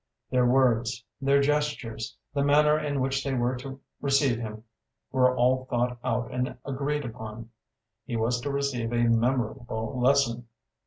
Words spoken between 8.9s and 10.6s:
a memorable lesson.